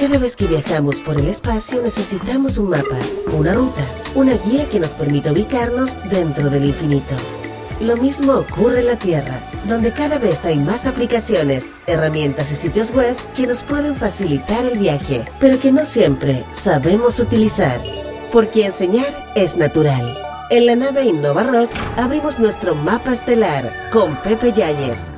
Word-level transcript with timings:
Cada 0.00 0.16
vez 0.16 0.34
que 0.34 0.46
viajamos 0.46 1.02
por 1.02 1.18
el 1.18 1.26
espacio 1.28 1.82
necesitamos 1.82 2.56
un 2.56 2.70
mapa, 2.70 2.96
una 3.36 3.52
ruta, 3.52 3.82
una 4.14 4.32
guía 4.32 4.66
que 4.66 4.80
nos 4.80 4.94
permita 4.94 5.30
ubicarnos 5.30 5.98
dentro 6.08 6.48
del 6.48 6.64
infinito. 6.64 7.14
Lo 7.80 7.98
mismo 7.98 8.32
ocurre 8.32 8.80
en 8.80 8.86
la 8.86 8.96
Tierra, 8.96 9.42
donde 9.68 9.92
cada 9.92 10.18
vez 10.18 10.46
hay 10.46 10.58
más 10.58 10.86
aplicaciones, 10.86 11.74
herramientas 11.86 12.50
y 12.50 12.54
sitios 12.54 12.92
web 12.92 13.14
que 13.36 13.46
nos 13.46 13.62
pueden 13.62 13.94
facilitar 13.94 14.64
el 14.64 14.78
viaje, 14.78 15.26
pero 15.38 15.60
que 15.60 15.70
no 15.70 15.84
siempre 15.84 16.46
sabemos 16.50 17.20
utilizar. 17.20 17.78
Porque 18.32 18.64
enseñar 18.64 19.32
es 19.36 19.58
natural. 19.58 20.16
En 20.48 20.64
la 20.64 20.76
nave 20.76 21.04
Innova 21.04 21.42
Rock 21.42 21.72
abrimos 21.98 22.38
nuestro 22.38 22.74
mapa 22.74 23.12
estelar 23.12 23.90
con 23.92 24.16
Pepe 24.22 24.50
Yáñez. 24.54 25.12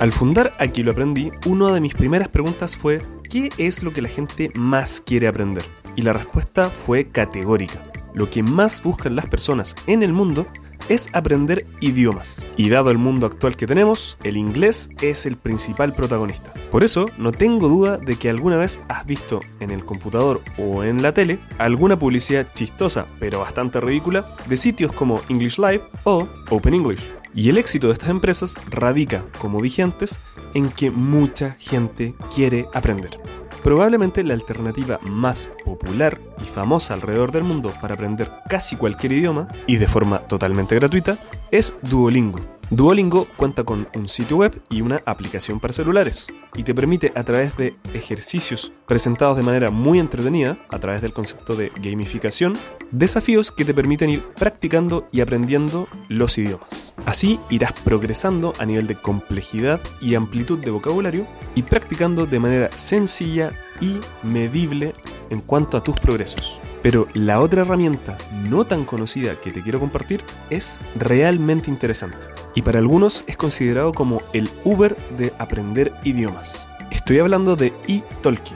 Al 0.00 0.12
fundar 0.12 0.52
Aquí 0.58 0.82
lo 0.82 0.90
aprendí, 0.90 1.30
una 1.46 1.72
de 1.72 1.80
mis 1.80 1.94
primeras 1.94 2.28
preguntas 2.28 2.76
fue 2.76 3.00
¿qué 3.34 3.50
es 3.58 3.82
lo 3.82 3.92
que 3.92 4.00
la 4.00 4.08
gente 4.08 4.52
más 4.54 5.00
quiere 5.00 5.26
aprender? 5.26 5.64
Y 5.96 6.02
la 6.02 6.12
respuesta 6.12 6.70
fue 6.70 7.08
categórica. 7.08 7.82
Lo 8.14 8.30
que 8.30 8.44
más 8.44 8.80
buscan 8.80 9.16
las 9.16 9.26
personas 9.26 9.74
en 9.88 10.04
el 10.04 10.12
mundo 10.12 10.46
es 10.88 11.10
aprender 11.14 11.66
idiomas. 11.80 12.46
Y 12.56 12.68
dado 12.68 12.92
el 12.92 12.98
mundo 12.98 13.26
actual 13.26 13.56
que 13.56 13.66
tenemos, 13.66 14.18
el 14.22 14.36
inglés 14.36 14.90
es 15.02 15.26
el 15.26 15.36
principal 15.36 15.94
protagonista. 15.94 16.52
Por 16.70 16.84
eso, 16.84 17.10
no 17.18 17.32
tengo 17.32 17.68
duda 17.68 17.98
de 17.98 18.14
que 18.14 18.30
alguna 18.30 18.56
vez 18.56 18.80
has 18.88 19.04
visto 19.04 19.40
en 19.58 19.72
el 19.72 19.84
computador 19.84 20.40
o 20.56 20.84
en 20.84 21.02
la 21.02 21.12
tele 21.12 21.40
alguna 21.58 21.98
publicidad 21.98 22.46
chistosa, 22.54 23.04
pero 23.18 23.40
bastante 23.40 23.80
ridícula, 23.80 24.24
de 24.46 24.56
sitios 24.56 24.92
como 24.92 25.20
English 25.28 25.58
Live 25.58 25.82
o 26.04 26.28
Open 26.50 26.74
English. 26.74 27.10
Y 27.34 27.48
el 27.48 27.58
éxito 27.58 27.88
de 27.88 27.94
estas 27.94 28.10
empresas 28.10 28.54
radica, 28.70 29.24
como 29.40 29.60
dije 29.60 29.82
antes, 29.82 30.20
en 30.54 30.70
que 30.70 30.90
mucha 30.90 31.56
gente 31.58 32.14
quiere 32.32 32.66
aprender. 32.72 33.18
Probablemente 33.64 34.22
la 34.22 34.34
alternativa 34.34 35.00
más 35.02 35.48
popular 35.64 36.20
y 36.40 36.44
famosa 36.44 36.94
alrededor 36.94 37.32
del 37.32 37.44
mundo 37.44 37.72
para 37.80 37.94
aprender 37.94 38.30
casi 38.48 38.76
cualquier 38.76 39.12
idioma, 39.12 39.48
y 39.66 39.76
de 39.76 39.88
forma 39.88 40.20
totalmente 40.20 40.74
gratuita, 40.74 41.18
es 41.50 41.74
Duolingo. 41.82 42.40
Duolingo 42.70 43.26
cuenta 43.36 43.64
con 43.64 43.88
un 43.94 44.08
sitio 44.08 44.36
web 44.36 44.62
y 44.70 44.82
una 44.82 45.02
aplicación 45.06 45.60
para 45.60 45.72
celulares, 45.72 46.26
y 46.54 46.62
te 46.62 46.74
permite 46.74 47.10
a 47.14 47.24
través 47.24 47.56
de 47.56 47.74
ejercicios 47.94 48.72
presentados 48.86 49.36
de 49.36 49.42
manera 49.42 49.70
muy 49.70 49.98
entretenida, 49.98 50.58
a 50.68 50.78
través 50.78 51.00
del 51.00 51.14
concepto 51.14 51.56
de 51.56 51.72
gamificación, 51.82 52.52
desafíos 52.90 53.50
que 53.50 53.64
te 53.64 53.74
permiten 53.74 54.10
ir 54.10 54.24
practicando 54.34 55.08
y 55.10 55.20
aprendiendo 55.20 55.88
los 56.08 56.36
idiomas. 56.38 56.83
Así 57.06 57.38
irás 57.50 57.72
progresando 57.72 58.54
a 58.58 58.64
nivel 58.64 58.86
de 58.86 58.94
complejidad 58.96 59.80
y 60.00 60.14
amplitud 60.14 60.58
de 60.58 60.70
vocabulario 60.70 61.26
y 61.54 61.62
practicando 61.62 62.24
de 62.26 62.40
manera 62.40 62.70
sencilla 62.76 63.52
y 63.80 64.00
medible 64.22 64.94
en 65.30 65.40
cuanto 65.40 65.76
a 65.76 65.82
tus 65.82 65.96
progresos. 65.96 66.60
Pero 66.82 67.08
la 67.14 67.40
otra 67.40 67.62
herramienta 67.62 68.16
no 68.48 68.64
tan 68.66 68.84
conocida 68.84 69.38
que 69.38 69.50
te 69.50 69.62
quiero 69.62 69.80
compartir 69.80 70.22
es 70.50 70.80
realmente 70.96 71.70
interesante. 71.70 72.18
Y 72.54 72.62
para 72.62 72.78
algunos 72.78 73.24
es 73.26 73.36
considerado 73.36 73.92
como 73.92 74.22
el 74.32 74.48
Uber 74.64 74.96
de 75.16 75.32
aprender 75.38 75.92
idiomas. 76.04 76.68
Estoy 76.90 77.18
hablando 77.18 77.56
de 77.56 77.74
iTalki. 77.86 78.54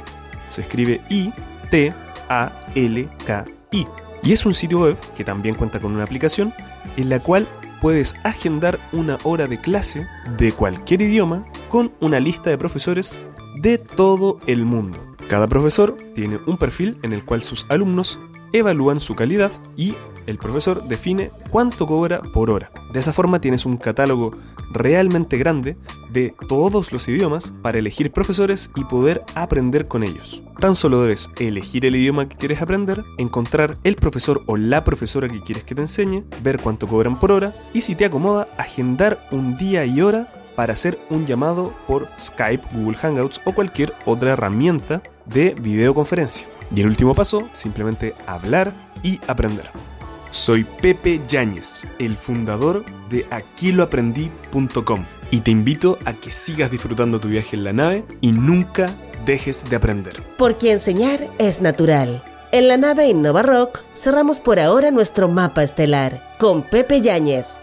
Se 0.48 0.62
escribe 0.62 1.02
I-T-A-L-K-I. 1.10 1.96
Y 4.22 4.32
es 4.32 4.46
un 4.46 4.54
sitio 4.54 4.80
web 4.80 4.96
que 5.16 5.24
también 5.24 5.54
cuenta 5.54 5.80
con 5.80 5.92
una 5.94 6.04
aplicación 6.04 6.54
en 6.96 7.08
la 7.08 7.20
cual 7.20 7.48
puedes 7.80 8.16
agendar 8.24 8.78
una 8.92 9.18
hora 9.24 9.46
de 9.46 9.60
clase 9.60 10.06
de 10.36 10.52
cualquier 10.52 11.02
idioma 11.02 11.44
con 11.68 11.92
una 12.00 12.20
lista 12.20 12.50
de 12.50 12.58
profesores 12.58 13.20
de 13.56 13.78
todo 13.78 14.38
el 14.46 14.64
mundo. 14.64 14.98
Cada 15.28 15.46
profesor 15.46 15.96
tiene 16.14 16.38
un 16.46 16.56
perfil 16.56 16.98
en 17.02 17.12
el 17.12 17.24
cual 17.24 17.42
sus 17.42 17.66
alumnos 17.68 18.18
evalúan 18.52 19.00
su 19.00 19.14
calidad 19.14 19.52
y 19.76 19.94
el 20.28 20.36
profesor 20.36 20.84
define 20.84 21.30
cuánto 21.50 21.86
cobra 21.86 22.20
por 22.20 22.50
hora. 22.50 22.70
De 22.92 23.00
esa 23.00 23.14
forma 23.14 23.40
tienes 23.40 23.64
un 23.64 23.78
catálogo 23.78 24.32
realmente 24.72 25.38
grande 25.38 25.78
de 26.10 26.34
todos 26.48 26.92
los 26.92 27.08
idiomas 27.08 27.54
para 27.62 27.78
elegir 27.78 28.12
profesores 28.12 28.70
y 28.76 28.84
poder 28.84 29.24
aprender 29.34 29.88
con 29.88 30.02
ellos. 30.02 30.42
Tan 30.60 30.74
solo 30.74 31.00
debes 31.00 31.30
elegir 31.38 31.86
el 31.86 31.96
idioma 31.96 32.28
que 32.28 32.36
quieres 32.36 32.60
aprender, 32.60 33.04
encontrar 33.16 33.76
el 33.84 33.96
profesor 33.96 34.42
o 34.46 34.58
la 34.58 34.84
profesora 34.84 35.28
que 35.28 35.40
quieres 35.40 35.64
que 35.64 35.74
te 35.74 35.80
enseñe, 35.80 36.24
ver 36.42 36.60
cuánto 36.60 36.86
cobran 36.86 37.18
por 37.18 37.32
hora 37.32 37.54
y 37.72 37.80
si 37.80 37.94
te 37.94 38.04
acomoda, 38.04 38.48
agendar 38.58 39.26
un 39.30 39.56
día 39.56 39.86
y 39.86 40.02
hora 40.02 40.30
para 40.56 40.72
hacer 40.72 40.98
un 41.08 41.24
llamado 41.24 41.72
por 41.86 42.08
Skype, 42.20 42.66
Google 42.74 42.98
Hangouts 42.98 43.40
o 43.44 43.54
cualquier 43.54 43.94
otra 44.04 44.32
herramienta 44.32 45.02
de 45.28 45.54
videoconferencia. 45.54 46.46
Y 46.74 46.80
el 46.80 46.88
último 46.88 47.14
paso, 47.14 47.48
simplemente 47.52 48.14
hablar 48.26 48.72
y 49.02 49.20
aprender. 49.26 49.70
Soy 50.30 50.64
Pepe 50.64 51.20
Yáñez, 51.26 51.86
el 51.98 52.16
fundador 52.16 52.84
de 53.08 53.26
aquiloaprendí.com 53.30 55.04
y 55.30 55.40
te 55.40 55.50
invito 55.50 55.98
a 56.04 56.12
que 56.12 56.30
sigas 56.30 56.70
disfrutando 56.70 57.20
tu 57.20 57.28
viaje 57.28 57.56
en 57.56 57.64
la 57.64 57.72
nave 57.72 58.04
y 58.20 58.32
nunca 58.32 58.94
dejes 59.24 59.68
de 59.68 59.76
aprender. 59.76 60.22
Porque 60.36 60.70
enseñar 60.70 61.20
es 61.38 61.60
natural. 61.60 62.22
En 62.52 62.68
la 62.68 62.76
nave 62.76 63.08
Innova 63.08 63.42
Rock 63.42 63.80
cerramos 63.94 64.40
por 64.40 64.58
ahora 64.58 64.90
nuestro 64.90 65.28
mapa 65.28 65.62
estelar 65.62 66.36
con 66.38 66.62
Pepe 66.62 67.00
Yáñez 67.00 67.60